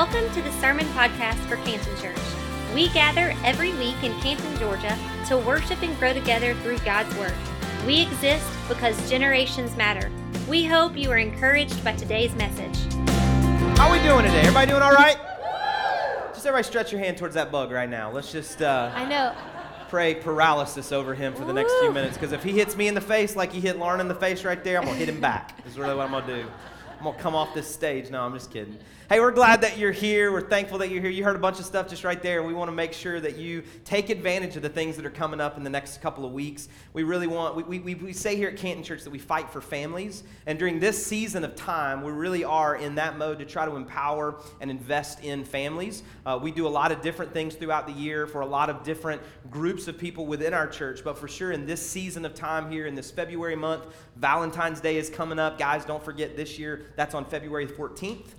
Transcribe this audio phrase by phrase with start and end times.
[0.00, 2.16] Welcome to the Sermon Podcast for Canton Church.
[2.74, 7.34] We gather every week in Canton, Georgia to worship and grow together through God's Word.
[7.86, 10.10] We exist because generations matter.
[10.48, 12.78] We hope you are encouraged by today's message.
[13.76, 14.40] How are we doing today?
[14.40, 15.18] Everybody doing all right?
[16.32, 18.10] Just everybody stretch your hand towards that bug right now.
[18.10, 19.34] Let's just uh, I know.
[19.90, 22.16] pray paralysis over him for the next few minutes.
[22.16, 24.44] Because if he hits me in the face like he hit Lauren in the face
[24.44, 25.58] right there, I'm going to hit him back.
[25.66, 26.48] Is really what I'm going to do.
[26.96, 28.08] I'm going to come off this stage.
[28.08, 28.78] No, I'm just kidding.
[29.10, 30.30] Hey, we're glad that you're here.
[30.30, 31.10] We're thankful that you're here.
[31.10, 32.44] You heard a bunch of stuff just right there.
[32.44, 35.40] We want to make sure that you take advantage of the things that are coming
[35.40, 36.68] up in the next couple of weeks.
[36.92, 39.60] We really want, we, we, we say here at Canton Church that we fight for
[39.60, 40.22] families.
[40.46, 43.74] And during this season of time, we really are in that mode to try to
[43.74, 46.04] empower and invest in families.
[46.24, 48.84] Uh, we do a lot of different things throughout the year for a lot of
[48.84, 51.02] different groups of people within our church.
[51.02, 54.98] But for sure, in this season of time here, in this February month, Valentine's Day
[54.98, 55.58] is coming up.
[55.58, 58.34] Guys, don't forget this year, that's on February 14th.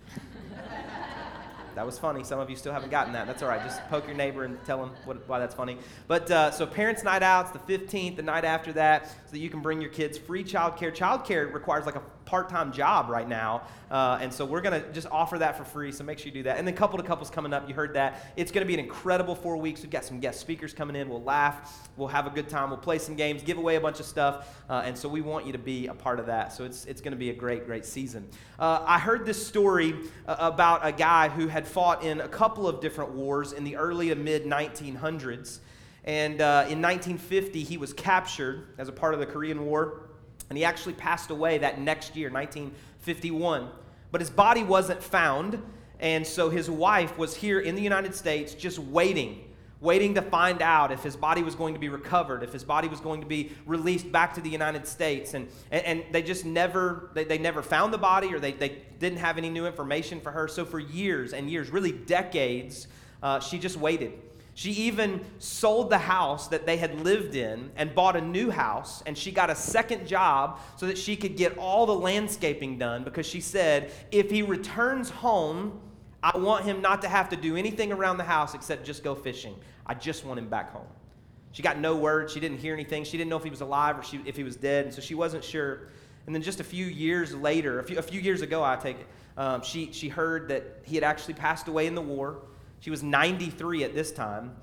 [1.82, 2.24] That was funny.
[2.24, 3.26] Some of you still haven't gotten that.
[3.26, 3.60] That's all right.
[3.64, 5.80] Just poke your neighbor and tell them what, why that's funny.
[6.08, 9.50] But uh, so parents' night outs, the 15th, the night after that, so that you
[9.50, 10.96] can bring your kids free childcare.
[10.96, 15.38] Childcare requires like a part-time job right now, uh, and so we're gonna just offer
[15.40, 15.92] that for free.
[15.92, 16.58] So make sure you do that.
[16.58, 17.68] And then couple to couples coming up.
[17.68, 18.32] You heard that.
[18.36, 19.82] It's gonna be an incredible four weeks.
[19.82, 21.10] We've got some guest speakers coming in.
[21.10, 21.90] We'll laugh.
[21.98, 22.70] We'll have a good time.
[22.70, 25.46] We'll play some games, give away a bunch of stuff, uh, and so we want
[25.46, 26.54] you to be a part of that.
[26.54, 28.28] So it's it's gonna be a great great season.
[28.60, 29.96] Uh, I heard this story
[30.28, 33.76] uh, about a guy who had fought in a couple of different wars in the
[33.76, 35.60] early to mid 1900s.
[36.04, 40.10] And uh, in 1950, he was captured as a part of the Korean War,
[40.52, 43.70] and he actually passed away that next year, 1951.
[44.12, 45.64] But his body wasn't found,
[46.02, 49.46] and so his wife was here in the United States just waiting
[49.80, 52.90] waiting to find out if his body was going to be recovered, if his body
[52.90, 55.34] was going to be released back to the United States.
[55.34, 58.84] And, and, and they just never, they, they never found the body or they, they
[59.00, 60.48] didn't have any new information for her.
[60.50, 62.88] So for years and years, really decades,
[63.24, 64.14] uh, she just waited.
[64.54, 69.02] She even sold the house that they had lived in and bought a new house,
[69.06, 73.04] and she got a second job so that she could get all the landscaping done
[73.04, 75.80] because she said, if he returns home,
[76.22, 79.16] I want him not to have to do anything around the house except just go
[79.16, 79.56] fishing.
[79.86, 80.88] I just want him back home.
[81.54, 82.30] She got no word.
[82.30, 83.04] She didn't hear anything.
[83.04, 85.02] She didn't know if he was alive or she, if he was dead, and so
[85.02, 85.88] she wasn't sure.
[86.26, 89.00] And then just a few years later, a few, a few years ago, I take
[89.00, 92.44] it, um, she, she heard that he had actually passed away in the war.
[92.82, 94.56] She was 93 at this time,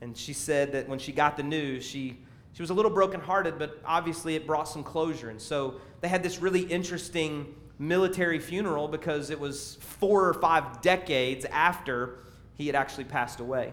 [0.00, 2.16] and she said that when she got the news, she,
[2.52, 5.28] she was a little brokenhearted, but obviously it brought some closure.
[5.28, 10.80] And so they had this really interesting military funeral because it was four or five
[10.82, 12.20] decades after
[12.54, 13.72] he had actually passed away.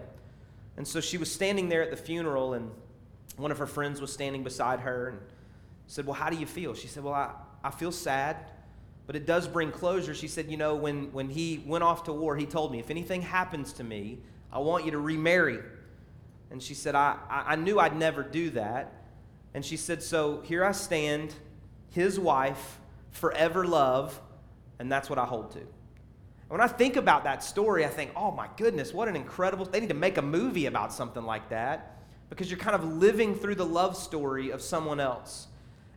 [0.76, 2.70] And so she was standing there at the funeral, and
[3.36, 5.18] one of her friends was standing beside her and
[5.86, 6.74] said, Well, how do you feel?
[6.74, 7.30] She said, Well, I,
[7.62, 8.36] I feel sad,
[9.12, 10.14] but it does bring closure.
[10.14, 12.88] She said, You know, when, when he went off to war, he told me, If
[12.88, 15.58] anything happens to me, I want you to remarry.
[16.50, 19.04] And she said, I, I knew I'd never do that.
[19.52, 21.34] And she said, So here I stand,
[21.90, 22.78] his wife,
[23.10, 24.18] forever love,
[24.78, 25.60] and that's what I hold to.
[26.48, 29.80] When I think about that story, I think, oh my goodness, what an incredible, they
[29.80, 31.98] need to make a movie about something like that
[32.30, 35.48] because you're kind of living through the love story of someone else.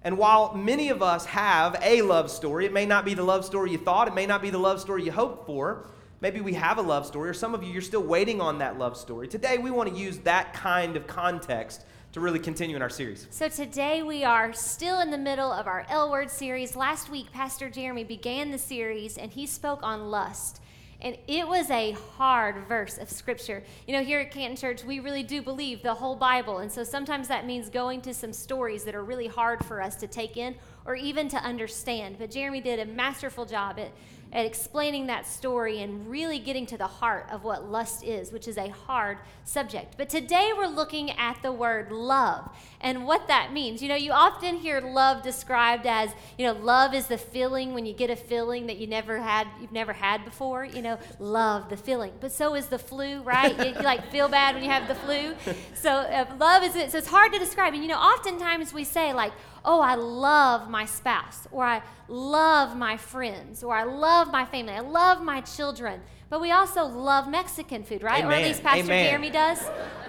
[0.05, 3.43] And while many of us have a love story, it may not be the love
[3.43, 5.87] story you thought, it may not be the love story you hoped for.
[6.21, 8.77] Maybe we have a love story, or some of you, you're still waiting on that
[8.77, 9.27] love story.
[9.27, 13.25] Today, we want to use that kind of context to really continue in our series.
[13.31, 16.75] So today we are still in the middle of our L Word series.
[16.75, 20.61] Last week, Pastor Jeremy began the series and he spoke on lust.
[21.05, 23.61] And it was a hard verse of scripture.
[23.87, 26.57] You know, here at Canton Church, we really do believe the whole Bible.
[26.57, 29.95] And so sometimes that means going to some stories that are really hard for us
[29.97, 32.15] to take in or even to understand.
[32.17, 33.91] But Jeremy did a masterful job at,
[34.35, 38.49] at explaining that story and really getting to the heart of what lust is, which
[38.49, 39.95] is a hard subject.
[39.97, 42.49] But today we're looking at the word love
[42.81, 43.81] and what that means.
[43.81, 47.85] You know, you often hear love described as, you know, love is the feeling when
[47.85, 50.65] you get a feeling that you never had, you've never had before.
[50.65, 52.11] You know, love the feeling.
[52.19, 53.57] But so is the flu, right?
[53.57, 55.33] you, you like feel bad when you have the flu.
[55.75, 56.91] So uh, love is it.
[56.91, 57.73] So it's hard to describe.
[57.73, 59.31] And you know, oftentimes we say like,
[59.65, 64.73] oh, I love my spouse, or I love my friends, or I love my family,
[64.73, 66.01] I love my children.
[66.29, 68.23] But we also love Mexican food, right?
[68.25, 69.09] Or at least Pastor Amen.
[69.09, 69.61] Jeremy does.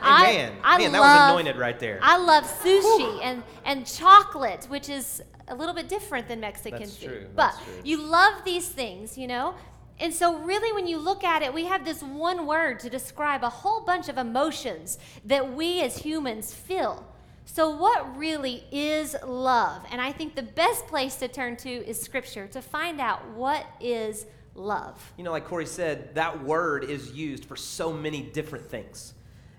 [0.03, 0.53] Amen.
[0.65, 1.99] I, I Man, that love, was anointed right there.
[2.03, 6.97] I love sushi and, and chocolate, which is a little bit different than Mexican That's
[6.97, 7.07] food.
[7.09, 7.75] true, But true.
[7.85, 9.55] you love these things, you know?
[9.99, 13.43] And so, really, when you look at it, we have this one word to describe
[13.45, 17.07] a whole bunch of emotions that we as humans feel.
[17.47, 19.83] So, what really is love?
[19.91, 23.65] And I think the best place to turn to is Scripture to find out what
[23.81, 25.13] is love.
[25.17, 29.15] You know, like Corey said, that word is used for so many different things.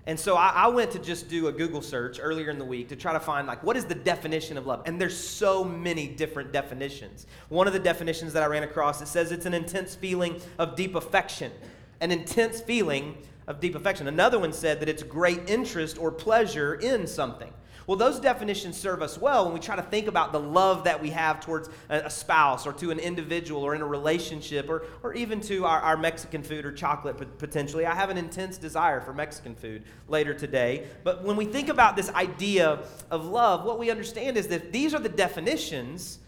[0.06, 2.88] And so I, I, went to just do a Google search earlier in the week
[2.88, 4.82] to try to find, like, what is the definition of love?
[4.86, 7.26] And there's so many different definitions.
[7.48, 10.76] One of the definitions that I ran across, it says it's an intense feeling of
[10.76, 11.52] deep affection.
[12.00, 14.08] An intense feeling of deep affection.
[14.08, 17.52] Another one said that it's great interest or pleasure in something.
[17.88, 21.00] Well, those definitions serve us well when we try to think about the love that
[21.00, 25.14] we have towards a, spouse or to an individual or in a relationship or, or
[25.14, 27.86] even to our, our Mexican food or chocolate potentially.
[27.86, 30.86] I have an intense desire for Mexican food later today.
[31.02, 32.80] But when we think about this idea
[33.10, 36.18] of love, what we understand is that these are the definitions,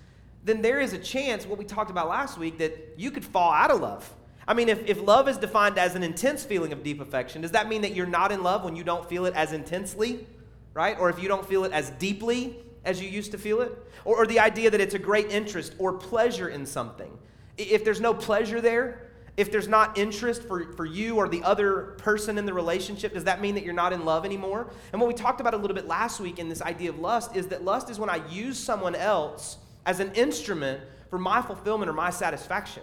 [0.43, 3.53] then there is a chance, what we talked about last week, that you could fall
[3.53, 4.11] out of love.
[4.49, 7.51] I mean, if, if love is defined as an intense feeling of deep affection, does
[7.51, 10.27] that mean that you're not in love when you don't feel it as intensely?
[10.75, 10.99] Right?
[10.99, 13.73] Or if you don't feel it as deeply as you used to feel it,
[14.05, 17.11] or, or the idea that it's a great interest or pleasure in something.
[17.59, 21.95] If there's no pleasure there, if there's not interest for, for you or the other
[21.99, 24.71] person in the relationship, does that mean that you're not in love anymore?
[24.93, 27.37] And what we talked about a little bit last week in this idea of lust
[27.37, 31.89] is that lust is when I use someone else as an instrument for my fulfillment
[31.89, 32.83] or my satisfaction.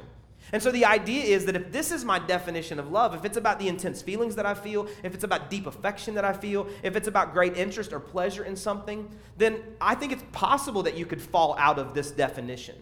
[0.53, 3.37] And so the idea is that if this is my definition of love, if it's
[3.37, 6.67] about the intense feelings that I feel, if it's about deep affection that I feel,
[6.83, 10.95] if it's about great interest or pleasure in something, then I think it's possible that
[10.95, 12.75] you could fall out of this definition.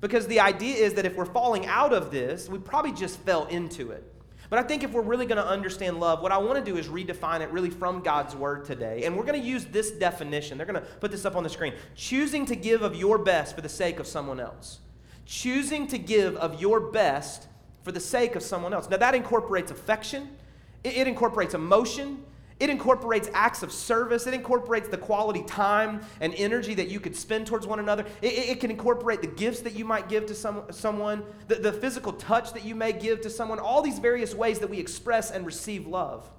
[0.00, 3.46] Because the idea is that if we're falling out of this, we probably just fell
[3.46, 4.04] into it.
[4.48, 6.78] But I think if we're really going to understand love, what I want to do
[6.78, 9.04] is redefine it really from God's word today.
[9.04, 10.56] And we're going to use this definition.
[10.56, 13.54] They're going to put this up on the screen choosing to give of your best
[13.54, 14.78] for the sake of someone else
[15.28, 17.46] choosing to give of your best
[17.82, 18.88] for the sake of someone else.
[18.88, 20.30] Now, that incorporates affection,
[20.82, 22.24] it, it, incorporates emotion,
[22.58, 27.14] it incorporates acts of service, it incorporates the quality time and energy that you could
[27.14, 28.06] spend towards one another.
[28.22, 31.56] It, it, it can incorporate the gifts that you might give to some, someone, the,
[31.56, 34.78] the physical touch that you may give to someone, all these various ways that we
[34.78, 36.30] express and receive love.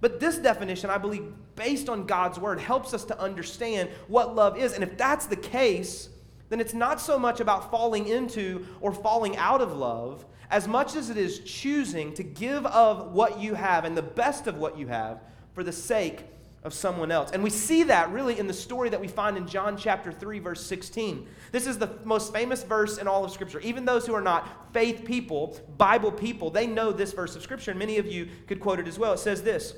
[0.00, 4.56] But this definition, I believe, based on God's word, helps us to understand what love
[4.56, 4.72] is.
[4.72, 6.10] And if that's the case,
[6.48, 10.94] then it's not so much about falling into or falling out of love as much
[10.94, 14.78] as it is choosing to give of what you have and the best of what
[14.78, 15.20] you have
[15.54, 16.24] for the sake
[16.62, 17.30] of someone else.
[17.30, 20.40] And we see that really in the story that we find in John chapter 3
[20.40, 21.26] verse 16.
[21.52, 23.60] This is the most famous verse in all of scripture.
[23.60, 27.70] Even those who are not faith people, Bible people, they know this verse of scripture
[27.70, 29.12] and many of you could quote it as well.
[29.12, 29.74] It says this: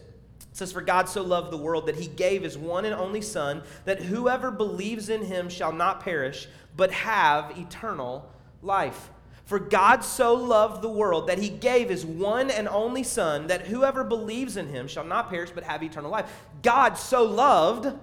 [0.51, 3.21] it says, For God so loved the world that he gave his one and only
[3.21, 8.31] Son, that whoever believes in him shall not perish, but have eternal
[8.63, 9.11] life.
[9.45, 13.63] For God so loved the world that he gave his one and only Son, that
[13.63, 16.31] whoever believes in him shall not perish, but have eternal life.
[16.63, 17.97] God so loved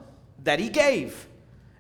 [0.44, 1.28] that he gave.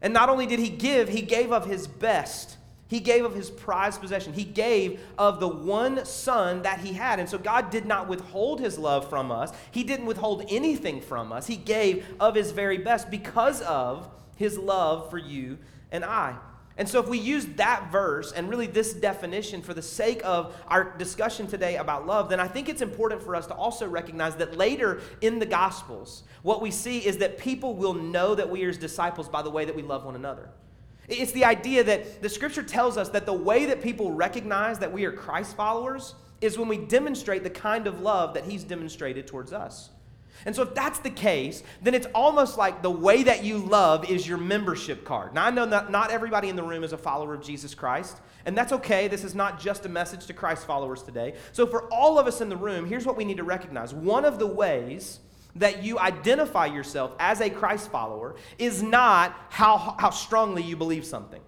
[0.03, 2.57] And not only did he give, he gave of his best.
[2.95, 4.31] He gave of his prized possession.
[4.31, 7.19] He gave of the one son that he had.
[7.19, 9.51] And so God did not withhold his love from us.
[9.71, 11.45] He didn't withhold anything from us.
[11.45, 15.57] He gave of his very best because of his love for you
[15.91, 16.37] and I.
[16.77, 20.55] And so, if we use that verse and really this definition for the sake of
[20.69, 24.37] our discussion today about love, then I think it's important for us to also recognize
[24.37, 28.63] that later in the Gospels, what we see is that people will know that we
[28.63, 30.49] are his disciples by the way that we love one another.
[31.07, 34.91] It's the idea that the scripture tells us that the way that people recognize that
[34.91, 39.27] we are Christ followers is when we demonstrate the kind of love that he's demonstrated
[39.27, 39.89] towards us.
[40.45, 44.09] And so, if that's the case, then it's almost like the way that you love
[44.09, 45.33] is your membership card.
[45.33, 48.19] Now, I know that not everybody in the room is a follower of Jesus Christ,
[48.45, 49.07] and that's okay.
[49.07, 51.35] This is not just a message to Christ followers today.
[51.53, 54.25] So, for all of us in the room, here's what we need to recognize one
[54.25, 55.19] of the ways
[55.55, 61.05] that you identify yourself as a Christ follower is not how, how strongly you believe
[61.05, 61.41] something.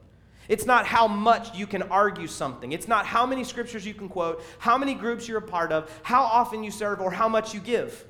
[0.48, 2.72] It's not how much you can argue something.
[2.72, 5.92] It's not how many scriptures you can quote, how many groups you're a part of,
[6.04, 8.06] how often you serve, or how much you give.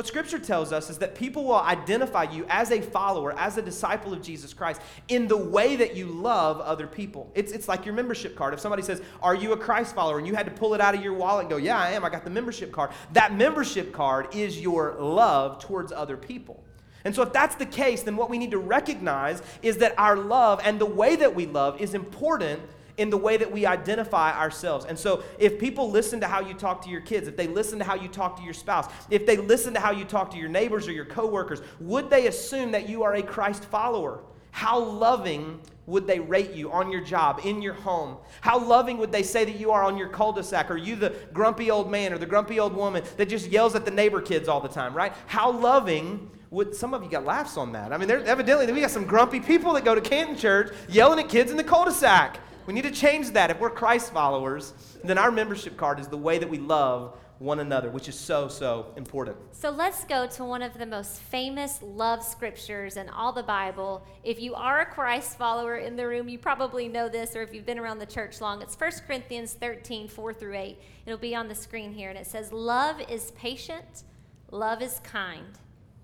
[0.00, 3.62] What Scripture tells us is that people will identify you as a follower, as a
[3.62, 7.30] disciple of Jesus Christ, in the way that you love other people.
[7.34, 8.54] It's, it's like your membership card.
[8.54, 10.16] If somebody says, Are you a Christ follower?
[10.16, 12.02] and you had to pull it out of your wallet and go, Yeah, I am.
[12.02, 12.92] I got the membership card.
[13.12, 16.64] That membership card is your love towards other people.
[17.04, 20.16] And so, if that's the case, then what we need to recognize is that our
[20.16, 22.62] love and the way that we love is important
[23.00, 24.84] in the way that we identify ourselves.
[24.84, 27.78] And so, if people listen to how you talk to your kids, if they listen
[27.78, 30.36] to how you talk to your spouse, if they listen to how you talk to
[30.36, 34.20] your neighbors or your coworkers, would they assume that you are a Christ follower?
[34.50, 38.16] How loving would they rate you on your job, in your home?
[38.42, 40.70] How loving would they say that you are on your cul de sac?
[40.70, 43.84] Are you the grumpy old man or the grumpy old woman that just yells at
[43.84, 45.12] the neighbor kids all the time, right?
[45.26, 47.92] How loving would some of you got laughs on that?
[47.92, 51.28] I mean, evidently we got some grumpy people that go to Canton Church yelling at
[51.28, 52.38] kids in the cul de sac.
[52.70, 53.50] We need to change that.
[53.50, 57.58] If we're Christ followers, then our membership card is the way that we love one
[57.58, 59.36] another, which is so, so important.
[59.50, 64.06] So let's go to one of the most famous love scriptures in all the Bible.
[64.22, 67.52] If you are a Christ follower in the room, you probably know this, or if
[67.52, 70.78] you've been around the church long, it's 1 Corinthians 13, 4 through 8.
[71.06, 74.04] It'll be on the screen here, and it says, Love is patient,
[74.52, 75.58] love is kind.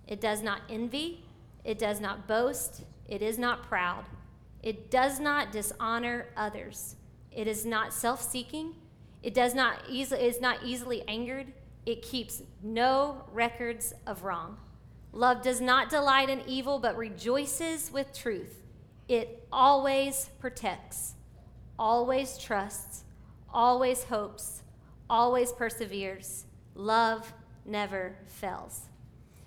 [0.09, 1.27] It does not envy,
[1.63, 4.07] it does not boast, it is not proud,
[4.67, 6.97] it does not dishonor others,
[7.31, 8.75] it is not self seeking.
[9.23, 11.53] It does not easily is not easily angered.
[11.87, 14.57] It keeps no records of wrong.
[15.13, 18.61] Love does not delight in evil but rejoices with truth.
[19.07, 21.15] It always protects,
[21.79, 23.05] always trusts,
[23.49, 24.65] always hopes,
[25.09, 26.45] always perseveres.
[26.75, 27.33] Love
[27.65, 28.87] never fails.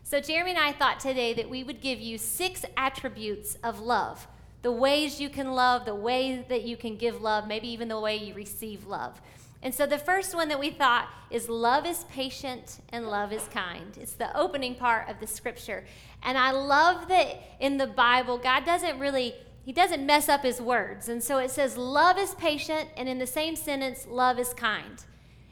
[0.04, 4.26] So, Jeremy and I thought today that we would give you six attributes of love
[4.62, 8.00] the ways you can love, the way that you can give love, maybe even the
[8.00, 9.22] way you receive love.
[9.62, 13.44] And so the first one that we thought is love is patient and love is
[13.50, 13.98] kind.
[14.00, 15.86] It's the opening part of the scripture.
[16.24, 19.36] And I love that in the Bible, God doesn't really,
[19.66, 21.10] He doesn't mess up His words.
[21.10, 25.04] And so it says, love is patient, and in the same sentence, love is kind.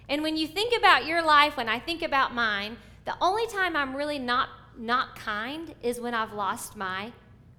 [0.10, 3.76] And when you think about your life, when I think about mine, the only time
[3.76, 7.12] I'm really not, not kind is when I've lost my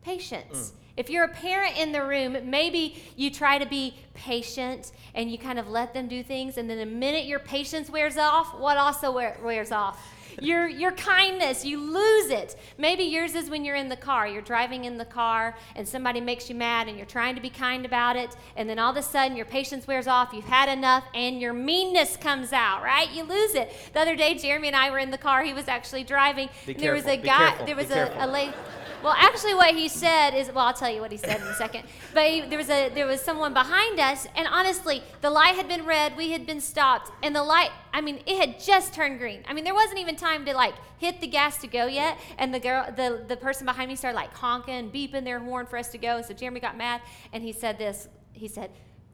[0.02, 0.70] patience.
[0.70, 0.72] Mm.
[0.98, 5.38] If you're a parent in the room, maybe you try to be patient and you
[5.38, 8.76] kind of let them do things, and then the minute your patience wears off, what
[8.76, 10.04] also wears off?
[10.40, 12.56] Your, your kindness, you lose it.
[12.78, 14.26] Maybe yours is when you're in the car.
[14.26, 17.50] You're driving in the car and somebody makes you mad and you're trying to be
[17.50, 18.36] kind about it.
[18.56, 20.32] And then all of a sudden your patience wears off.
[20.32, 23.10] You've had enough and your meanness comes out, right?
[23.12, 23.72] You lose it.
[23.92, 25.42] The other day, Jeremy and I were in the car.
[25.42, 26.48] He was actually driving.
[26.66, 28.54] Be there careful, was a guy, there was a, a lady.
[29.02, 31.54] Well, actually, what he said is well, I'll tell you what he said in a
[31.54, 31.84] second.
[32.14, 35.68] But he, there was a there was someone behind us, and honestly, the light had
[35.68, 37.70] been red, we had been stopped, and the light.
[37.92, 39.42] I mean, it had just turned green.
[39.48, 42.52] I mean, there wasn't even time to like hit the gas to go yet, and
[42.52, 45.88] the girl, the the person behind me started like honking, beeping their horn for us
[45.90, 46.22] to go.
[46.22, 47.00] So Jeremy got mad,
[47.32, 48.08] and he said this.
[48.32, 48.70] He said.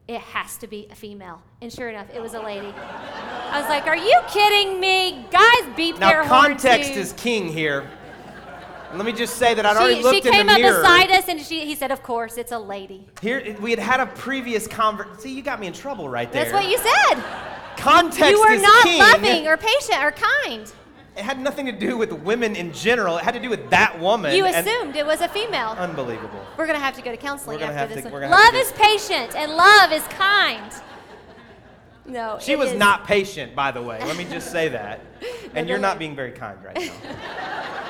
[0.07, 1.41] It has to be a female.
[1.63, 2.67] And sure enough, it was a lady.
[2.77, 5.25] I was like, Are you kidding me?
[5.31, 6.59] Guys beep now, their horn.
[6.59, 7.01] context too.
[7.01, 7.89] is king here.
[8.97, 10.57] Let me just say that I'd already she, looked she in the mirror.
[10.57, 13.57] She came up beside us and she, he said, "Of course, it's a lady." Here
[13.61, 15.19] we had had a previous conversation.
[15.19, 16.45] See, you got me in trouble right there.
[16.45, 17.25] That's what you said.
[17.77, 18.99] Context You were is not king.
[18.99, 20.73] loving or patient or kind.
[21.17, 23.19] It had nothing to do with women in general.
[23.19, 24.35] It had to do with that woman.
[24.35, 25.71] You assumed it was a female.
[25.71, 26.45] Unbelievable.
[26.57, 28.29] We're gonna have to go to counseling after this to, one.
[28.29, 30.73] Love is patient and love is kind.
[32.07, 32.79] No, she was is.
[32.79, 33.99] not patient, by the way.
[34.01, 35.01] Let me just say that.
[35.55, 37.81] and you're not being very kind right now.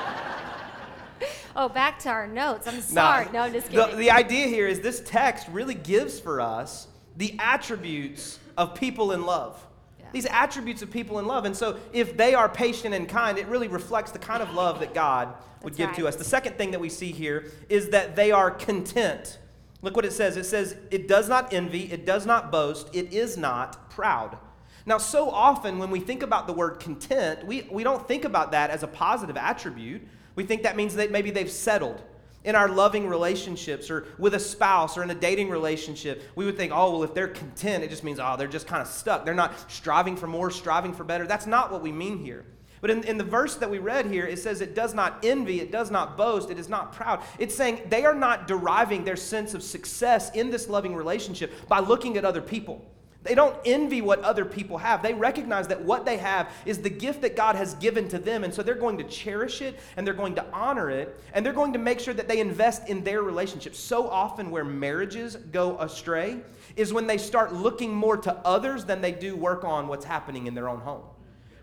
[1.55, 2.67] Oh, back to our notes.
[2.67, 3.25] I'm sorry.
[3.25, 3.91] Nah, no, I'm just kidding.
[3.91, 9.13] The, the idea here is this text really gives for us the attributes of people
[9.13, 9.65] in love.
[9.99, 10.07] Yeah.
[10.11, 11.45] These attributes of people in love.
[11.45, 14.81] And so, if they are patient and kind, it really reflects the kind of love
[14.81, 15.33] that God
[15.63, 15.97] would That's give right.
[15.99, 16.17] to us.
[16.17, 19.39] The second thing that we see here is that they are content.
[19.81, 20.35] Look what it says.
[20.35, 24.37] It says, It does not envy, it does not boast, it is not proud.
[24.85, 28.51] Now, so often when we think about the word content, we, we don't think about
[28.51, 30.01] that as a positive attribute.
[30.35, 32.01] We think that means that maybe they've settled
[32.43, 36.21] in our loving relationships or with a spouse or in a dating relationship.
[36.35, 38.81] We would think, oh, well, if they're content, it just means, oh, they're just kind
[38.81, 39.25] of stuck.
[39.25, 41.25] They're not striving for more, striving for better.
[41.25, 42.45] That's not what we mean here.
[42.81, 45.59] But in, in the verse that we read here, it says it does not envy,
[45.59, 47.23] it does not boast, it is not proud.
[47.39, 51.79] It's saying they are not deriving their sense of success in this loving relationship by
[51.79, 52.85] looking at other people.
[53.25, 55.01] They don't envy what other people have.
[55.01, 58.43] They recognize that what they have is the gift that God has given to them.
[58.43, 61.51] And so they're going to cherish it and they're going to honor it and they're
[61.51, 63.79] going to make sure that they invest in their relationships.
[63.79, 66.37] So often, where marriages go astray
[66.75, 70.45] is when they start looking more to others than they do work on what's happening
[70.45, 71.01] in their own home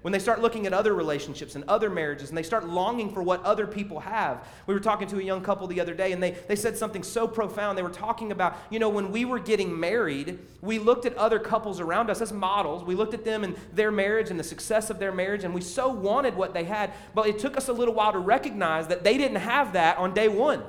[0.03, 3.23] when they start looking at other relationships and other marriages and they start longing for
[3.23, 4.47] what other people have.
[4.67, 7.03] We were talking to a young couple the other day and they, they said something
[7.03, 7.79] so profound.
[7.79, 11.39] They were talking about, you know, when we were getting married, we looked at other
[11.39, 12.85] couples around us as models.
[12.85, 15.61] We looked at them and their marriage and the success of their marriage and we
[15.61, 19.05] so wanted what they had, but it took us a little while to recognize that
[19.05, 20.63] they didn't have that on day one.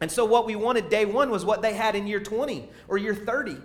[0.00, 2.98] And so what we wanted day one was what they had in year 20 or
[2.98, 3.56] year 30.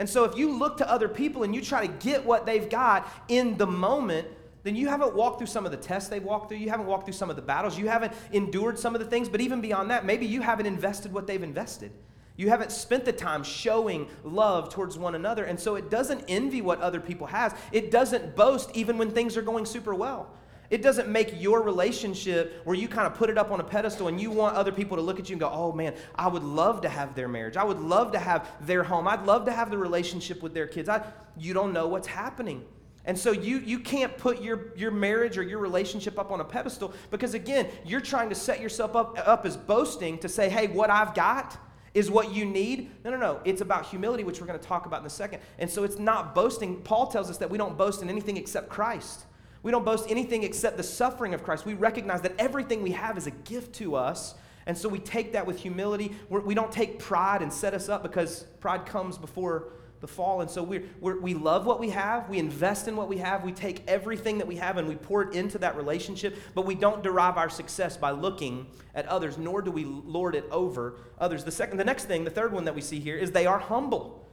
[0.00, 2.70] And so if you look to other people and you try to get what they've
[2.70, 4.26] got in the moment,
[4.62, 6.58] then you haven't walked through some of the tests they've walked through.
[6.58, 7.78] You haven't walked through some of the battles.
[7.78, 9.28] You haven't endured some of the things.
[9.28, 11.92] But even beyond that, maybe you haven't invested what they've invested.
[12.36, 15.44] You haven't spent the time showing love towards one another.
[15.44, 17.54] And so it doesn't envy what other people has.
[17.72, 20.30] It doesn't boast even when things are going super well.
[20.70, 24.06] It doesn't make your relationship where you kind of put it up on a pedestal
[24.06, 26.44] and you want other people to look at you and go, oh man, I would
[26.44, 27.56] love to have their marriage.
[27.56, 29.08] I would love to have their home.
[29.08, 30.88] I'd love to have the relationship with their kids.
[30.88, 31.04] I,
[31.36, 32.64] you don't know what's happening.
[33.10, 36.44] And so you, you can't put your, your marriage or your relationship up on a
[36.44, 40.68] pedestal because, again, you're trying to set yourself up, up as boasting to say, hey,
[40.68, 41.58] what I've got
[41.92, 42.88] is what you need.
[43.02, 43.40] No, no, no.
[43.44, 45.40] It's about humility, which we're going to talk about in a second.
[45.58, 46.82] And so it's not boasting.
[46.82, 49.24] Paul tells us that we don't boast in anything except Christ.
[49.64, 51.66] We don't boast anything except the suffering of Christ.
[51.66, 54.36] We recognize that everything we have is a gift to us.
[54.66, 56.14] And so we take that with humility.
[56.28, 60.08] We're, we do not take pride and set us up because pride comes before the
[60.08, 60.40] fall.
[60.40, 62.28] And so we're, we love what we have.
[62.28, 63.44] We invest in what we have.
[63.44, 66.36] We take everything that we have and we pour it into that relationship.
[66.54, 70.44] But we don't derive our success by looking at others, nor do we lord it
[70.50, 71.44] over others.
[71.44, 73.58] The, second, the next thing, the third one that we see here, is they are
[73.58, 74.26] humble.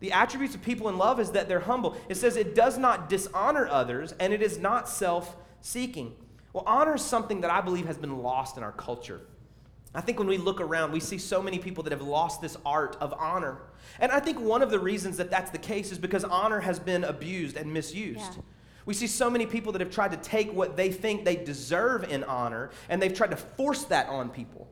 [0.00, 1.96] The attributes of people in love is that they're humble.
[2.08, 6.14] It says it does not dishonor others and it is not self seeking.
[6.52, 9.20] Well, honor is something that I believe has been lost in our culture.
[9.94, 12.56] I think when we look around, we see so many people that have lost this
[12.64, 13.58] art of honor.
[13.98, 16.78] And I think one of the reasons that that's the case is because honor has
[16.78, 18.20] been abused and misused.
[18.36, 18.42] Yeah.
[18.86, 22.04] We see so many people that have tried to take what they think they deserve
[22.04, 24.68] in honor and they've tried to force that on people.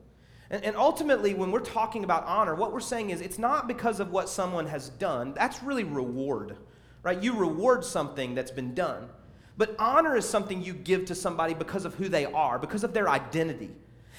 [0.51, 4.01] And, and, ultimately, when we're talking about honor, what we're saying is it's not because
[4.01, 5.35] of what someone has done.
[5.35, 6.57] That's really reward,
[7.03, 7.23] right?
[7.23, 9.11] You reward something that's been done.
[9.59, 12.95] But honor is something you give to somebody because of who they are, because of
[12.95, 13.73] their identity.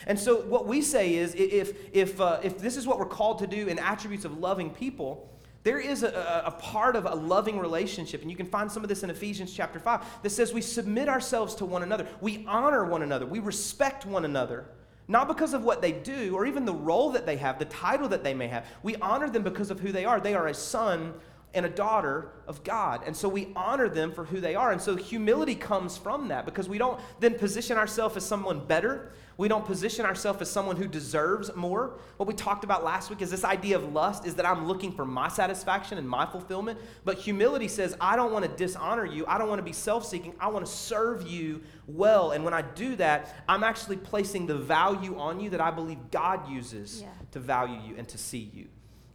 [0.07, 3.39] And so, what we say is if, if, uh, if this is what we're called
[3.39, 5.29] to do in attributes of loving people,
[5.63, 8.89] there is a, a, part of a loving relationship, and you can find some of
[8.89, 12.07] this in Ephesians chapter 5, that says we submit ourselves to one another.
[12.21, 13.25] We honor one another.
[13.25, 14.65] We respect one another
[15.09, 18.07] not because of what they do or even the role that they have, the title
[18.07, 18.65] that they may have.
[18.83, 20.21] We honor them because of who they are.
[20.21, 21.15] They are a son
[21.55, 23.01] and a daughter of God.
[23.07, 24.71] And so we honor them for who they are.
[24.71, 29.11] And so humility comes from that because we don't then position ourselves as someone better.
[29.39, 31.93] We don't position ourselves as someone who deserves more.
[32.17, 34.91] What we talked about last week is this idea of lust is that I'm looking
[34.91, 36.77] for my satisfaction and my fulfillment.
[37.05, 39.25] But humility says, I don't want to dishonor you.
[39.27, 40.33] I don't want to be self seeking.
[40.41, 42.31] I want to serve you well.
[42.31, 46.11] And when I do that, I'm actually placing the value on you that I believe
[46.11, 47.07] God uses yeah.
[47.31, 48.67] to value you and to see you.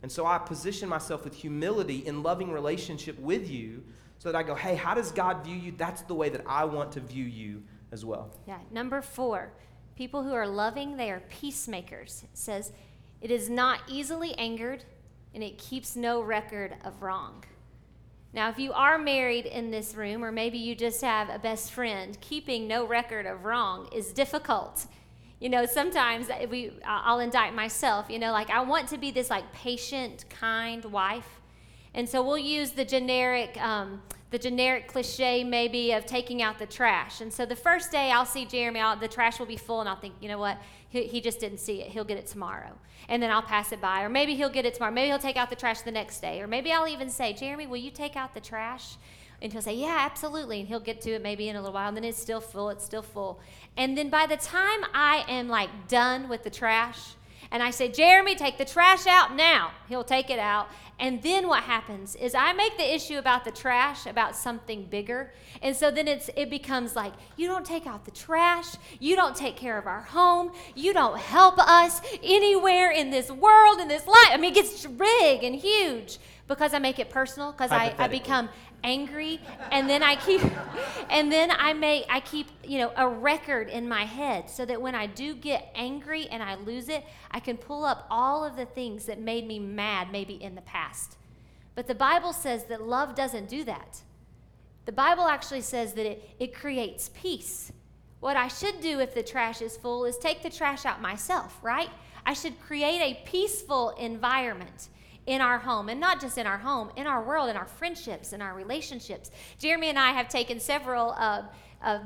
[0.03, 3.85] And so I position myself with humility in loving relationship with you
[4.17, 5.75] so that I go, hey, how does God view you?
[5.77, 8.31] That's the way that I want to view you as well.
[8.47, 8.59] Yeah.
[8.71, 9.53] Number four,
[9.97, 12.25] people who are loving, they are peacemakers.
[12.25, 12.73] It says,
[13.21, 14.85] it is not easily angered
[15.35, 17.45] and it keeps no record of wrong.
[18.33, 21.71] Now, if you are married in this room, or maybe you just have a best
[21.71, 24.87] friend, keeping no record of wrong is difficult
[25.45, 29.29] you know sometimes we i'll indict myself you know like i want to be this
[29.29, 31.41] like patient kind wife
[31.95, 36.67] and so we'll use the generic um, the generic cliche maybe of taking out the
[36.67, 37.21] trash.
[37.21, 39.89] And so the first day i'll see jeremy I'll, the trash will be full and
[39.89, 40.59] i'll think you know what?
[40.89, 41.89] He, he just didn't see it.
[41.89, 42.73] He'll get it tomorrow.
[43.09, 44.03] And then i'll pass it by.
[44.03, 44.93] Or maybe he'll get it tomorrow.
[44.93, 46.41] Maybe he'll take out the trash the next day.
[46.41, 48.97] Or maybe i'll even say jeremy will you take out the trash?
[49.43, 50.61] And he'll say, Yeah, absolutely.
[50.61, 51.89] And he'll get to it maybe in a little while.
[51.89, 53.41] And then it's still full, it's still full.
[53.77, 57.15] And then by the time I am like done with the trash,
[57.51, 60.69] and I say, Jeremy, take the trash out now, he'll take it out.
[60.99, 65.33] And then what happens is I make the issue about the trash about something bigger.
[65.61, 69.35] And so then it's it becomes like you don't take out the trash, you don't
[69.35, 74.07] take care of our home, you don't help us anywhere in this world in this
[74.07, 74.29] life.
[74.31, 78.09] I mean it gets big and huge because I make it personal because I, I
[78.09, 78.49] become
[78.85, 79.41] angry
[79.73, 80.41] and then i keep
[81.11, 84.81] and then i make i keep you know a record in my head so that
[84.81, 88.55] when i do get angry and i lose it i can pull up all of
[88.57, 91.17] the things that made me mad maybe in the past.
[91.75, 94.03] But the bible says that love doesn't do that.
[94.85, 97.73] The bible actually says that it, it creates peace.
[98.21, 101.59] What i should do if the trash is full is take the trash out myself
[101.63, 101.91] right?
[102.27, 104.89] I should create a peaceful environment
[105.27, 108.33] in our home, and not just in our home, in our world, in our friendships,
[108.33, 109.31] in our relationships.
[109.59, 111.43] Jeremy and I have taken several uh,
[111.83, 112.01] uh,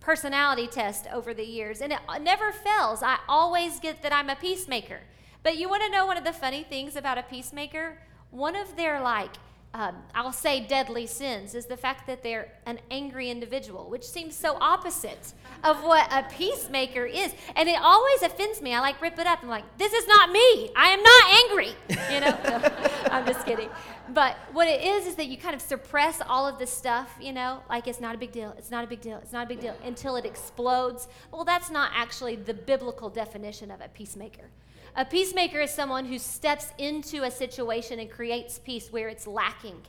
[0.00, 3.02] personality tests over the years, and it never fails.
[3.02, 5.00] I always get that I'm a peacemaker.
[5.42, 7.98] But you want to know one of the funny things about a peacemaker?
[8.30, 9.34] One of their like
[9.74, 14.36] um, I'll say deadly sins is the fact that they're an angry individual, which seems
[14.36, 15.32] so opposite
[15.64, 17.34] of what a peacemaker is.
[17.56, 18.74] And it always offends me.
[18.74, 19.38] I like rip it up.
[19.42, 20.70] I'm like, this is not me.
[20.76, 21.74] I am not angry.
[22.12, 22.80] You know?
[23.10, 23.70] I'm just kidding.
[24.10, 27.32] But what it is is that you kind of suppress all of this stuff, you
[27.32, 28.54] know, like it's not a big deal.
[28.58, 29.18] It's not a big deal.
[29.22, 31.08] It's not a big deal until it explodes.
[31.30, 34.50] Well, that's not actually the biblical definition of a peacemaker.
[34.94, 39.80] A peacemaker is someone who steps into a situation and creates peace where it's lacking.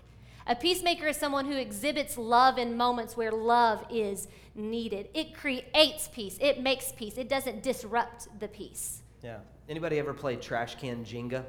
[0.48, 5.10] A peacemaker is someone who exhibits love in moments where love is needed.
[5.14, 9.02] It creates peace, it makes peace, it doesn't disrupt the peace.
[9.22, 9.40] Yeah.
[9.68, 11.44] Anybody ever play trash can Jenga?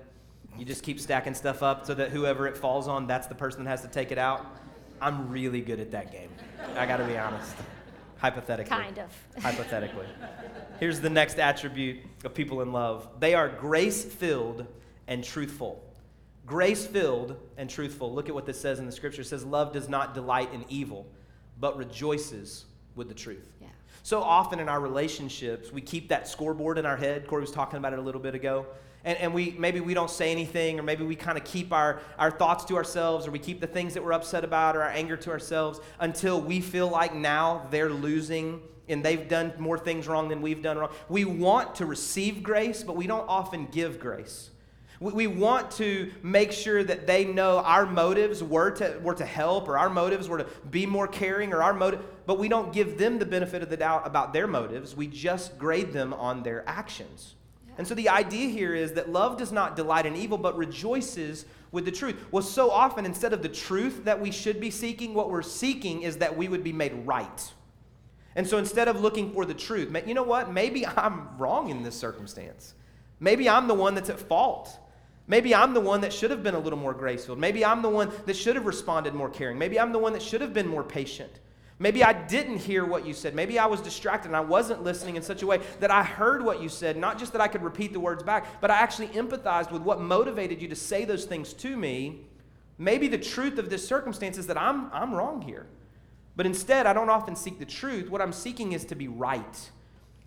[0.59, 3.63] You just keep stacking stuff up so that whoever it falls on, that's the person
[3.63, 4.47] that has to take it out.
[5.01, 6.31] I'm really good at that game.
[6.77, 7.55] I got to be honest.
[8.19, 8.77] Hypothetically.
[8.77, 9.11] Kind of.
[9.43, 10.07] Hypothetically.
[10.81, 14.67] Here's the next attribute of people in love they are grace filled
[15.07, 15.83] and truthful.
[16.47, 18.13] Grace filled and truthful.
[18.13, 19.23] Look at what this says in the scripture.
[19.23, 21.07] It says, Love does not delight in evil,
[21.59, 23.51] but rejoices with the truth.
[23.61, 23.69] Yeah.
[24.03, 27.27] So often in our relationships, we keep that scoreboard in our head.
[27.27, 28.67] Corey was talking about it a little bit ago.
[29.05, 32.01] And, and we maybe we don't say anything, or maybe we kind of keep our,
[32.19, 34.91] our thoughts to ourselves, or we keep the things that we're upset about or our
[34.91, 40.07] anger to ourselves until we feel like now they're losing and they've done more things
[40.07, 40.91] wrong than we've done wrong.
[41.09, 44.51] We want to receive grace, but we don't often give grace.
[45.01, 49.27] We, we want to make sure that they know our motives were to, were to
[49.27, 52.73] help, or our motives were to be more caring, or our motive, but we don't
[52.73, 54.95] give them the benefit of the doubt about their motives.
[54.95, 57.35] We just grade them on their actions.
[57.77, 61.45] And so the idea here is that love does not delight in evil, but rejoices
[61.73, 62.17] with the truth.
[62.31, 66.03] Well, so often, instead of the truth that we should be seeking, what we're seeking
[66.03, 67.53] is that we would be made right.
[68.37, 70.53] And so instead of looking for the truth, you know what?
[70.53, 72.75] Maybe I'm wrong in this circumstance.
[73.21, 74.79] Maybe I'm the one that's at fault.
[75.27, 77.35] Maybe I'm the one that should have been a little more graceful.
[77.35, 79.59] Maybe I'm the one that should have responded more caring.
[79.59, 81.41] Maybe I'm the one that should have been more patient.
[81.79, 83.35] Maybe I didn't hear what you said.
[83.35, 86.45] Maybe I was distracted and I wasn't listening in such a way that I heard
[86.45, 89.09] what you said, not just that I could repeat the words back, but I actually
[89.09, 92.21] empathized with what motivated you to say those things to me.
[92.79, 95.67] Maybe the truth of this circumstance is that I'm, I'm wrong here.
[96.37, 98.09] But instead, I don't often seek the truth.
[98.09, 99.71] What I'm seeking is to be right.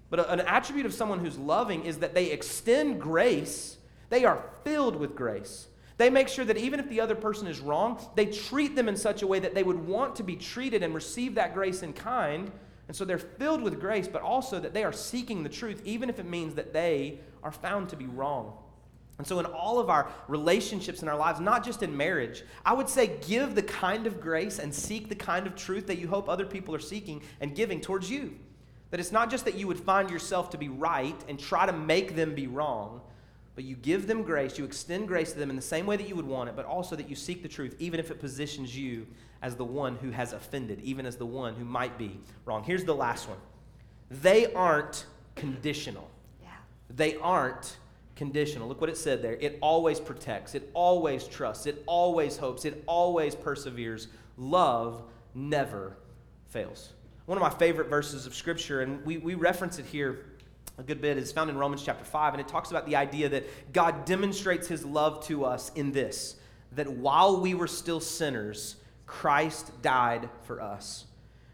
[0.10, 3.78] But an attribute of someone who's loving is that they extend grace,
[4.10, 5.68] they are filled with grace.
[5.98, 8.96] They make sure that even if the other person is wrong, they treat them in
[8.96, 11.94] such a way that they would want to be treated and receive that grace in
[11.94, 12.52] kind.
[12.88, 16.10] And so they're filled with grace, but also that they are seeking the truth, even
[16.10, 18.54] if it means that they are found to be wrong.
[19.18, 22.74] And so, in all of our relationships in our lives, not just in marriage, I
[22.74, 26.08] would say give the kind of grace and seek the kind of truth that you
[26.08, 28.36] hope other people are seeking and giving towards you.
[28.92, 31.74] That it's not just that you would find yourself to be right and try to
[31.74, 33.02] make them be wrong,
[33.58, 36.08] but you give them grace, you extend grace to them in the same way that
[36.08, 38.78] you would want it, but also that you seek the truth, even if it positions
[38.78, 39.08] you
[39.42, 42.64] as the one who has offended, even as the one who might be wrong.
[42.64, 43.40] Here's the last one
[44.12, 46.08] they aren't conditional.
[46.40, 46.50] Yeah.
[46.96, 47.78] They aren't
[48.16, 48.68] conditional.
[48.68, 49.34] Look what it said there.
[49.34, 54.08] It always protects, it always trusts, it always hopes, it always perseveres.
[54.38, 55.02] Love
[55.34, 55.98] never
[56.46, 56.94] fails.
[57.26, 60.26] One of my favorite verses of Scripture, and we, we reference it here
[60.78, 63.30] a good bit is found in Romans chapter 5, and it talks about the idea
[63.30, 66.36] that God demonstrates his love to us in this
[66.74, 71.06] that while we were still sinners, Christ died for us.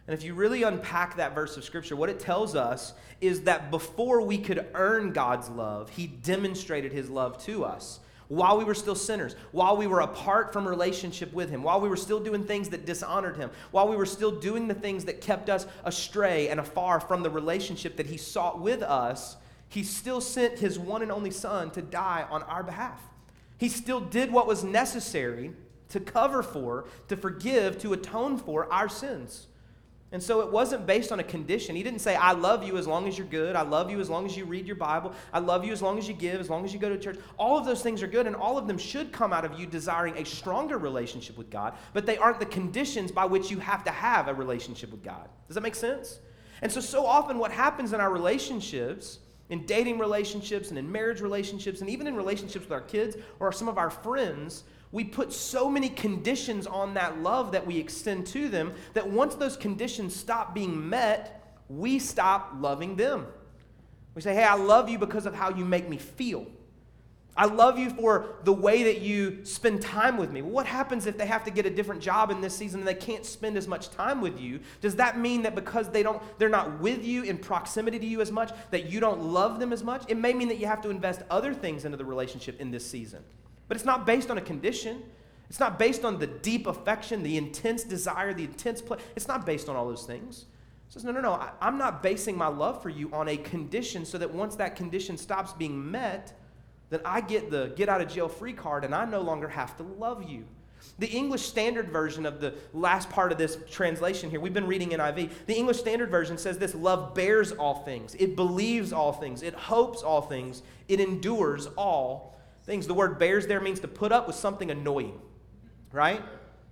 [0.08, 3.72] And if you really unpack that verse of Scripture, what it tells us is that
[3.72, 8.74] before we could earn God's love, he demonstrated his love to us while we were
[8.74, 12.44] still sinners, while we were apart from relationship with Him, while we were still doing
[12.44, 16.50] things that dishonored Him, while we were still doing the things that kept us astray
[16.50, 19.38] and afar from the relationship that He sought with us,
[19.70, 23.02] He still sent His one and only Son to die on our behalf.
[23.58, 25.52] He still did what was necessary
[25.90, 29.48] to cover for, to forgive, to atone for our sins.
[30.14, 31.76] And so it wasn't based on a condition.
[31.76, 33.56] He didn't say, I love you as long as you're good.
[33.56, 35.12] I love you as long as you read your Bible.
[35.34, 37.18] I love you as long as you give, as long as you go to church.
[37.36, 39.66] All of those things are good, and all of them should come out of you
[39.66, 43.84] desiring a stronger relationship with God, but they aren't the conditions by which you have
[43.86, 45.28] to have a relationship with God.
[45.48, 46.20] Does that make sense?
[46.62, 49.18] And so, so often what happens in our relationships,
[49.50, 53.52] in dating relationships and in marriage relationships, and even in relationships with our kids or
[53.52, 58.28] some of our friends, we put so many conditions on that love that we extend
[58.28, 63.26] to them that once those conditions stop being met, we stop loving them.
[64.14, 66.46] We say, Hey, I love you because of how you make me feel.
[67.36, 70.44] I love you for the way that you spend time with me.
[70.44, 72.94] what happens if they have to get a different job in this season and they
[72.94, 74.60] can't spend as much time with you?
[74.82, 78.22] Does that mean that because they don't they're not with you in proximity to you
[78.22, 80.04] as much that you don't love them as much?
[80.08, 82.86] It may mean that you have to invest other things into the relationship in this
[82.86, 83.24] season.
[83.68, 85.04] But it's not based on a condition.
[85.50, 88.98] It's not based on the deep affection, the intense desire, the intense play.
[89.16, 90.46] It's not based on all those things.
[90.90, 91.34] It says, no, no, no.
[91.34, 94.76] I, I'm not basing my love for you on a condition so that once that
[94.76, 96.34] condition stops being met,
[96.90, 99.76] then I get the get out of jail free card and I no longer have
[99.78, 100.46] to love you.
[101.00, 104.90] The English Standard Version of the last part of this translation here, we've been reading
[104.90, 105.32] NIV.
[105.48, 109.54] The English Standard Version says this love bears all things, it believes all things, it
[109.54, 112.33] hopes all things, it endures all
[112.64, 112.88] things.
[112.88, 115.20] The word bears there means to put up with something annoying,
[115.92, 116.22] right?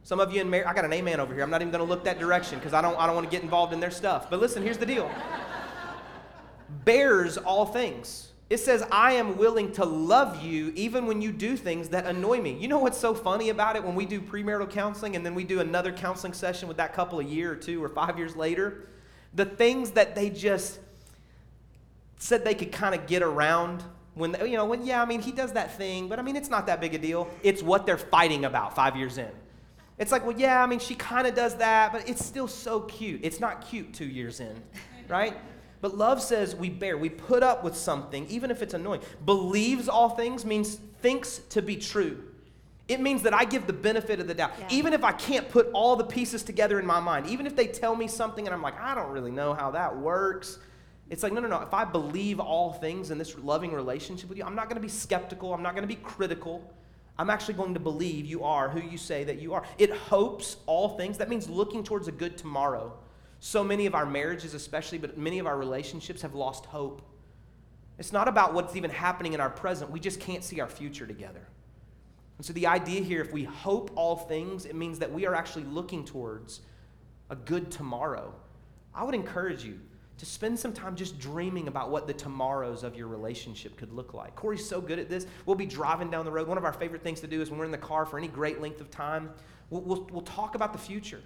[0.03, 1.43] Some of you in marriage, I got an amen over here.
[1.43, 3.31] I'm not even going to look that direction because I don't, I don't want to
[3.31, 4.29] get involved in their stuff.
[4.29, 5.11] But listen, here's the deal
[6.85, 8.31] bears all things.
[8.49, 12.41] It says, I am willing to love you even when you do things that annoy
[12.41, 12.57] me.
[12.59, 15.45] You know what's so funny about it when we do premarital counseling and then we
[15.45, 18.89] do another counseling session with that couple a year or two or five years later?
[19.33, 20.79] The things that they just
[22.17, 25.31] said they could kind of get around when, you know, when, yeah, I mean, he
[25.31, 27.29] does that thing, but I mean, it's not that big a deal.
[27.43, 29.31] It's what they're fighting about five years in.
[29.97, 32.81] It's like, well, yeah, I mean, she kind of does that, but it's still so
[32.81, 33.21] cute.
[33.23, 34.61] It's not cute two years in,
[35.07, 35.37] right?
[35.79, 39.01] But love says we bear, we put up with something, even if it's annoying.
[39.25, 42.23] Believes all things means thinks to be true.
[42.87, 44.51] It means that I give the benefit of the doubt.
[44.59, 44.67] Yeah.
[44.71, 47.67] Even if I can't put all the pieces together in my mind, even if they
[47.67, 50.59] tell me something and I'm like, I don't really know how that works.
[51.11, 51.59] It's like, no, no, no.
[51.59, 54.81] If I believe all things in this loving relationship with you, I'm not going to
[54.81, 55.53] be skeptical.
[55.53, 56.73] I'm not going to be critical.
[57.19, 59.65] I'm actually going to believe you are who you say that you are.
[59.77, 61.17] It hopes all things.
[61.17, 62.97] That means looking towards a good tomorrow.
[63.41, 67.01] So many of our marriages, especially, but many of our relationships have lost hope.
[67.99, 69.91] It's not about what's even happening in our present.
[69.91, 71.45] We just can't see our future together.
[72.37, 75.35] And so the idea here, if we hope all things, it means that we are
[75.35, 76.61] actually looking towards
[77.29, 78.33] a good tomorrow.
[78.95, 79.77] I would encourage you
[80.21, 84.13] to spend some time just dreaming about what the tomorrows of your relationship could look
[84.13, 84.35] like.
[84.35, 85.25] Corey's so good at this.
[85.47, 86.47] We'll be driving down the road.
[86.47, 88.27] One of our favorite things to do is when we're in the car for any
[88.27, 89.31] great length of time,
[89.71, 91.21] we'll, we'll, we'll talk about the future.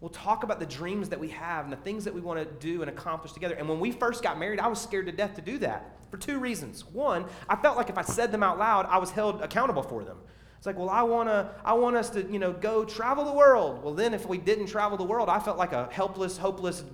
[0.00, 2.46] We'll talk about the dreams that we have and the things that we want to
[2.66, 3.54] do and accomplish together.
[3.54, 6.16] And when we first got married, I was scared to death to do that for
[6.16, 6.86] two reasons.
[6.86, 10.04] One, I felt like if I said them out loud, I was held accountable for
[10.04, 10.16] them.
[10.56, 13.32] It's like, well, I want to I want us to, you know, go travel the
[13.32, 13.82] world.
[13.82, 16.84] Well, then if we didn't travel the world, I felt like a helpless, hopeless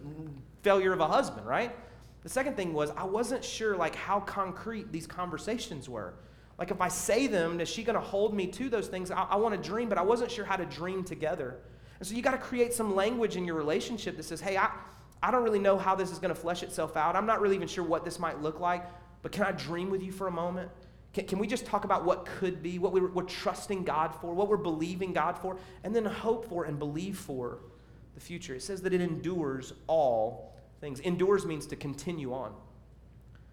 [0.62, 1.74] failure of a husband, right?
[2.22, 6.14] The second thing was I wasn't sure like how concrete these conversations were.
[6.58, 9.10] Like if I say them, is she going to hold me to those things?
[9.10, 11.56] I, I want to dream, but I wasn't sure how to dream together.
[11.98, 14.70] And so you got to create some language in your relationship that says, hey, I,
[15.22, 17.16] I don't really know how this is going to flesh itself out.
[17.16, 18.84] I'm not really even sure what this might look like,
[19.22, 20.70] but can I dream with you for a moment?
[21.12, 24.34] Can, can we just talk about what could be, what we, we're trusting God for,
[24.34, 27.58] what we're believing God for, and then hope for and believe for
[28.18, 28.54] the future?
[28.54, 30.98] It says that it endures all things.
[31.00, 32.52] Endures means to continue on.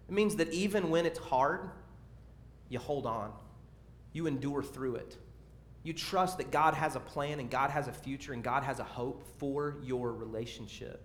[0.08, 1.70] It means that even when it's hard,
[2.68, 3.32] you hold on,
[4.12, 5.16] you endure through it.
[5.84, 8.80] You trust that God has a plan and God has a future and God has
[8.80, 11.00] a hope for your relationship.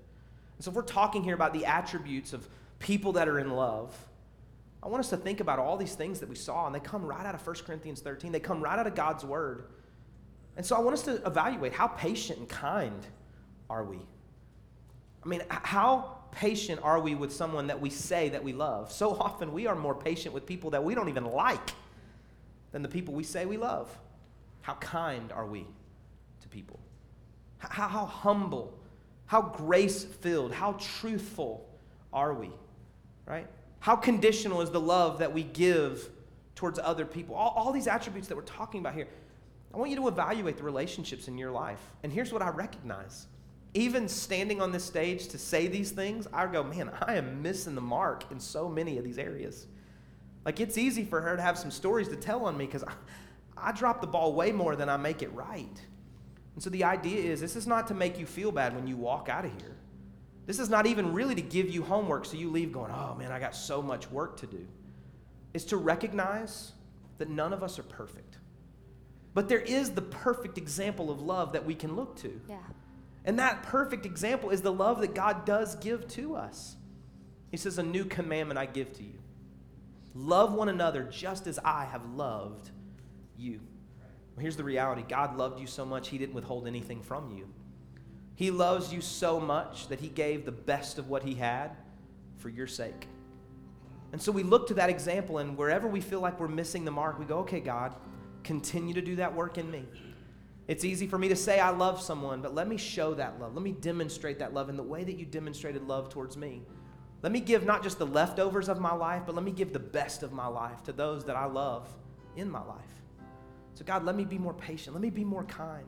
[0.57, 2.47] And so, if we're talking here about the attributes of
[2.79, 3.95] people that are in love,
[4.81, 7.05] I want us to think about all these things that we saw, and they come
[7.05, 8.31] right out of 1 Corinthians 13.
[8.31, 9.65] They come right out of God's word.
[10.57, 13.05] And so, I want us to evaluate how patient and kind
[13.71, 13.99] are we?
[15.23, 18.91] I mean, how patient are we with someone that we say that we love?
[18.91, 21.71] So often we are more patient with people that we don't even like
[22.73, 23.89] than the people we say we love.
[24.61, 25.65] How kind are we
[26.41, 26.79] to people?
[27.59, 28.77] How, how humble,
[29.25, 31.67] how grace filled, how truthful
[32.11, 32.49] are we?
[33.25, 33.47] Right?
[33.79, 36.09] How conditional is the love that we give
[36.55, 37.35] towards other people?
[37.35, 39.07] All, all these attributes that we're talking about here.
[39.73, 41.79] I want you to evaluate the relationships in your life.
[42.03, 43.27] And here's what I recognize.
[43.73, 47.75] Even standing on this stage to say these things, I go, man, I am missing
[47.75, 49.67] the mark in so many of these areas.
[50.43, 52.83] Like, it's easy for her to have some stories to tell on me because
[53.57, 55.81] I drop the ball way more than I make it right.
[56.55, 58.97] And so the idea is this is not to make you feel bad when you
[58.97, 59.77] walk out of here.
[60.47, 63.31] This is not even really to give you homework so you leave going, oh man,
[63.31, 64.67] I got so much work to do.
[65.53, 66.73] It's to recognize
[67.19, 68.37] that none of us are perfect.
[69.33, 72.41] But there is the perfect example of love that we can look to.
[72.49, 72.57] Yeah.
[73.23, 76.75] And that perfect example is the love that God does give to us.
[77.49, 79.21] He says, A new commandment I give to you
[80.13, 82.69] love one another just as I have loved
[83.37, 83.61] you.
[84.35, 87.47] Well, here's the reality God loved you so much, He didn't withhold anything from you.
[88.35, 91.71] He loves you so much that He gave the best of what He had
[92.37, 93.07] for your sake.
[94.11, 96.91] And so we look to that example, and wherever we feel like we're missing the
[96.91, 97.95] mark, we go, okay, God,
[98.43, 99.85] continue to do that work in me.
[100.67, 103.53] It's easy for me to say I love someone, but let me show that love.
[103.53, 106.61] Let me demonstrate that love in the way that you demonstrated love towards me.
[107.23, 109.79] Let me give not just the leftovers of my life, but let me give the
[109.79, 111.87] best of my life to those that I love
[112.35, 113.01] in my life.
[113.73, 114.95] So, God, let me be more patient.
[114.95, 115.87] Let me be more kind.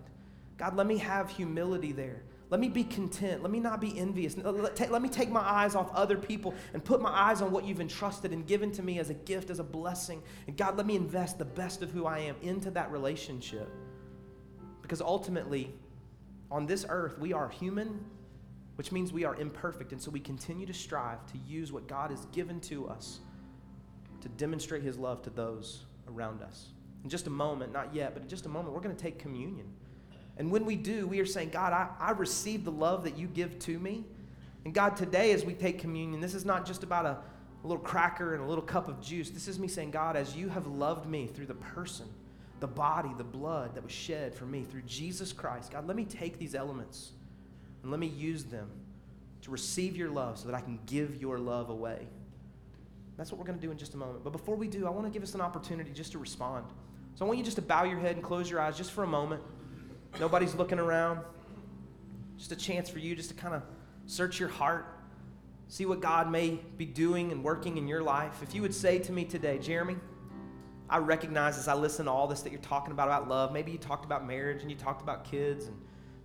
[0.58, 2.24] God, let me have humility there.
[2.50, 3.42] Let me be content.
[3.42, 4.38] Let me not be envious.
[4.38, 7.82] Let me take my eyes off other people and put my eyes on what you've
[7.82, 10.22] entrusted and given to me as a gift, as a blessing.
[10.46, 13.70] And God, let me invest the best of who I am into that relationship.
[14.94, 15.74] Because ultimately,
[16.52, 18.06] on this earth, we are human,
[18.76, 19.92] which means we are imperfect.
[19.92, 23.20] And so we continue to strive to use what God has given to us
[24.22, 26.68] to demonstrate his love to those around us
[27.04, 29.18] in just a moment, not yet, but in just a moment, we're going to take
[29.18, 29.66] communion.
[30.38, 33.26] And when we do, we are saying, God, I, I receive the love that you
[33.26, 34.04] give to me.
[34.64, 37.18] And God, today as we take communion, this is not just about a,
[37.64, 39.32] a little cracker and a little cup of juice.
[39.32, 42.06] This is me saying, God, as you have loved me through the person,
[42.64, 46.06] the body, the blood that was shed for me through Jesus Christ, God, let me
[46.06, 47.12] take these elements
[47.82, 48.70] and let me use them
[49.42, 52.08] to receive your love so that I can give your love away.
[53.18, 54.24] That's what we're going to do in just a moment.
[54.24, 56.66] But before we do, I want to give us an opportunity just to respond.
[57.16, 59.04] So I want you just to bow your head and close your eyes just for
[59.04, 59.44] a moment.
[60.18, 61.20] Nobody's looking around.
[62.38, 63.64] Just a chance for you just to kind of
[64.06, 64.88] search your heart,
[65.68, 68.42] see what God may be doing and working in your life.
[68.42, 69.98] If you would say to me today, Jeremy,
[70.94, 73.52] I recognize as I listen to all this that you're talking about about love.
[73.52, 75.76] Maybe you talked about marriage and you talked about kids and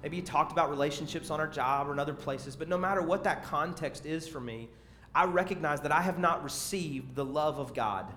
[0.02, 2.54] maybe you talked about relationships on our job or in other places.
[2.54, 4.68] But no matter what that context is for me,
[5.14, 8.12] I recognize that I have not received the love of God.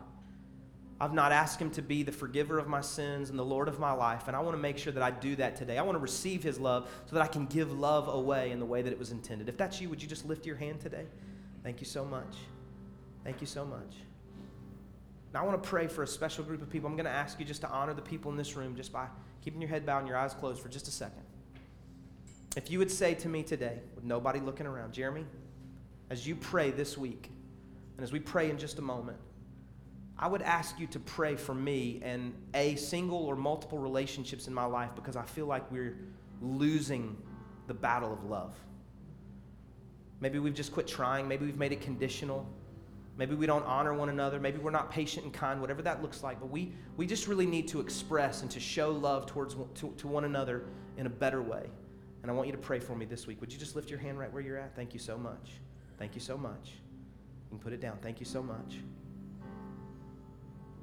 [0.99, 3.79] I've not asked Him to be the forgiver of my sins and the Lord of
[3.79, 5.77] my life, and I want to make sure that I do that today.
[5.77, 8.65] I want to receive His love so that I can give love away in the
[8.65, 9.47] way that it was intended.
[9.47, 11.05] If that's you, would you just lift your hand today?
[11.63, 12.35] Thank you so much.
[13.23, 13.95] Thank you so much.
[15.34, 16.89] Now, I want to pray for a special group of people.
[16.89, 19.08] I'm going to ask you just to honor the people in this room just by
[19.41, 21.24] keeping your head bowed and your eyes closed for just a second.
[22.58, 25.26] If you would say to me today, with nobody looking around, Jeremy,
[26.10, 27.30] as you pray this week,
[27.96, 29.17] and as we pray in just a moment,
[30.20, 34.54] I would ask you to pray for me and a single or multiple relationships in
[34.54, 35.98] my life because I feel like we're
[36.41, 37.15] losing
[37.67, 38.54] the battle of love.
[40.20, 41.28] Maybe we've just quit trying.
[41.28, 42.46] Maybe we've made it conditional.
[43.21, 44.39] Maybe we don't honor one another.
[44.39, 46.39] Maybe we're not patient and kind, whatever that looks like.
[46.39, 50.07] But we, we just really need to express and to show love towards to, to
[50.07, 50.63] one another
[50.97, 51.69] in a better way.
[52.23, 53.39] And I want you to pray for me this week.
[53.39, 54.75] Would you just lift your hand right where you're at?
[54.75, 55.51] Thank you so much.
[55.99, 56.71] Thank you so much.
[56.71, 57.99] You can put it down.
[58.01, 58.77] Thank you so much.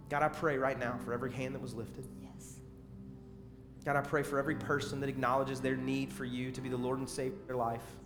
[0.08, 2.06] God, I pray right now for every hand that was lifted.
[2.22, 2.60] Yes.
[3.84, 6.76] God, I pray for every person that acknowledges their need for you to be the
[6.76, 7.96] Lord and Savior of their life.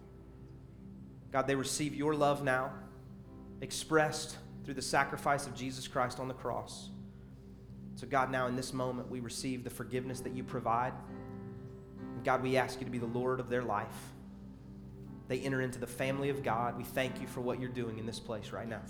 [1.32, 2.72] God, they receive your love now,
[3.62, 6.90] expressed through the sacrifice of Jesus Christ on the cross.
[7.94, 10.92] So, God, now in this moment, we receive the forgiveness that you provide.
[12.14, 14.12] And God, we ask you to be the Lord of their life.
[15.28, 16.76] They enter into the family of God.
[16.76, 18.82] We thank you for what you're doing in this place right now.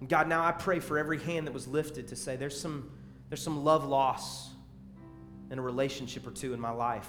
[0.00, 2.90] And God, now I pray for every hand that was lifted to say there's some,
[3.28, 4.50] there's some love loss
[5.50, 7.08] in a relationship or two in my life.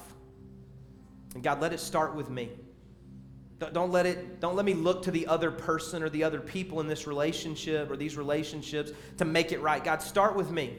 [1.34, 2.52] And God, let it start with me.
[3.72, 6.80] Don't- let it, don't let me look to the other person or the other people
[6.80, 9.84] in this relationship or these relationships to make it right.
[9.84, 10.78] God, start with me.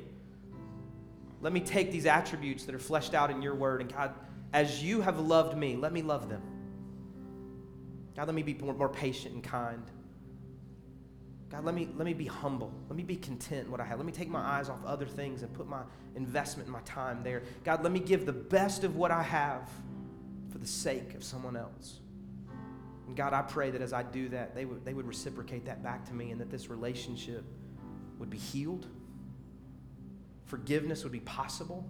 [1.40, 4.14] Let me take these attributes that are fleshed out in your word, and God,
[4.52, 6.42] as you have loved me, let me love them.
[8.16, 9.82] God, let me be more, more patient and kind.
[11.50, 12.72] God, let me, let me be humble.
[12.88, 13.98] Let me be content in what I have.
[13.98, 15.82] Let me take my eyes off other things and put my
[16.16, 17.42] investment my time there.
[17.62, 19.68] God, let me give the best of what I have
[20.50, 22.00] for the sake of someone else.
[23.14, 25.84] And God, I pray that as I do that, they would, they would reciprocate that
[25.84, 27.44] back to me and that this relationship
[28.18, 28.88] would be healed.
[30.46, 31.88] Forgiveness would be possible.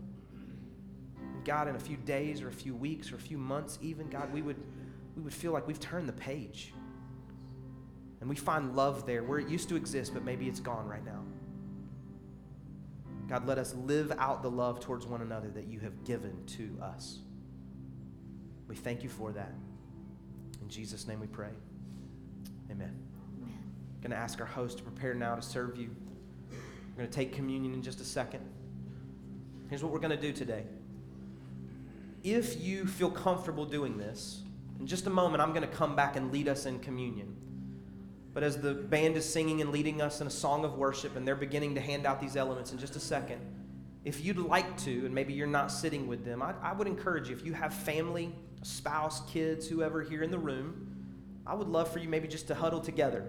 [1.18, 4.10] And God, in a few days or a few weeks or a few months, even,
[4.10, 4.58] God, we would,
[5.16, 6.74] we would feel like we've turned the page.
[8.20, 11.06] And we find love there where it used to exist, but maybe it's gone right
[11.06, 11.22] now.
[13.30, 16.76] God, let us live out the love towards one another that you have given to
[16.82, 17.20] us.
[18.68, 19.54] We thank you for that.
[20.64, 21.50] In Jesus' name we pray.
[22.70, 22.90] Amen.
[23.36, 23.58] Amen.
[23.96, 25.90] I'm going to ask our host to prepare now to serve you.
[26.50, 28.40] We're going to take communion in just a second.
[29.68, 30.64] Here's what we're going to do today.
[32.22, 34.40] If you feel comfortable doing this,
[34.80, 37.36] in just a moment, I'm going to come back and lead us in communion.
[38.32, 41.28] But as the band is singing and leading us in a song of worship, and
[41.28, 43.42] they're beginning to hand out these elements in just a second,
[44.02, 47.28] if you'd like to, and maybe you're not sitting with them, I, I would encourage
[47.28, 50.90] you, if you have family, spouse, kids, whoever here in the room,
[51.46, 53.24] I would love for you maybe just to huddle together.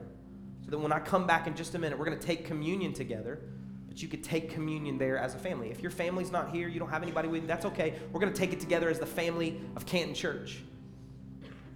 [0.63, 2.93] So that when I come back in just a minute, we're going to take communion
[2.93, 3.39] together,
[3.88, 5.69] but you could take communion there as a family.
[5.69, 7.95] If your family's not here, you don't have anybody with you, that's okay.
[8.12, 10.63] We're going to take it together as the family of Canton Church.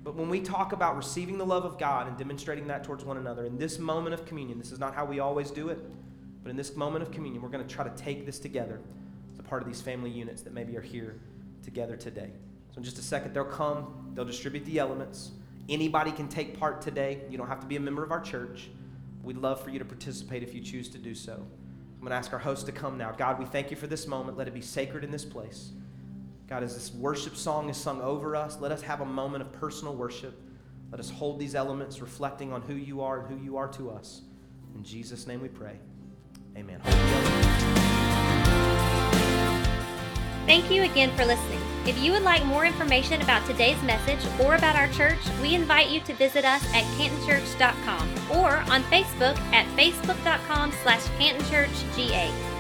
[0.04, 3.18] But when we talk about receiving the love of God and demonstrating that towards one
[3.18, 5.80] another, in this moment of communion, this is not how we always do it,
[6.42, 8.80] but in this moment of communion, we're going to try to take this together
[9.34, 11.20] as a part of these family units that maybe are here
[11.62, 12.32] together today.
[12.80, 15.32] In just a second, they'll come, they'll distribute the elements.
[15.68, 17.20] Anybody can take part today.
[17.30, 18.70] You don't have to be a member of our church.
[19.22, 21.34] We'd love for you to participate if you choose to do so.
[21.34, 23.12] I'm going to ask our host to come now.
[23.12, 24.38] God, we thank you for this moment.
[24.38, 25.74] Let it be sacred in this place.
[26.48, 29.52] God, as this worship song is sung over us, let us have a moment of
[29.52, 30.42] personal worship.
[30.90, 33.92] Let us hold these elements reflecting on who you are and who you are to
[33.92, 34.22] us.
[34.74, 35.76] In Jesus' name we pray.
[36.56, 36.80] Amen.
[40.50, 41.60] Thank you again for listening.
[41.86, 45.90] If you would like more information about today's message or about our church, we invite
[45.90, 52.59] you to visit us at cantonchurch.com or on Facebook at facebook.com slash cantonchurchga.